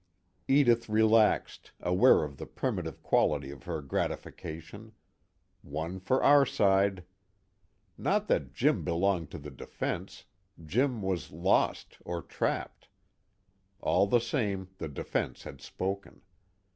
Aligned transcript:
Edith 0.47 0.89
relaxed, 0.89 1.73
aware 1.79 2.23
of 2.23 2.37
the 2.37 2.47
primitive 2.47 3.03
quality 3.03 3.51
of 3.51 3.65
her 3.65 3.83
gratification: 3.83 4.93
one 5.61 5.99
for 5.99 6.23
our 6.23 6.43
side. 6.43 7.03
Not 7.99 8.27
that 8.27 8.51
Jim 8.51 8.83
belonged 8.83 9.29
to 9.29 9.37
the 9.37 9.51
defense 9.51 10.25
Jim 10.65 11.03
was 11.03 11.29
lost, 11.31 11.99
or 12.03 12.23
trapped. 12.23 12.87
All 13.79 14.07
the 14.07 14.17
same, 14.19 14.69
the 14.79 14.87
defense 14.89 15.43
had 15.43 15.61
spoken. 15.61 16.23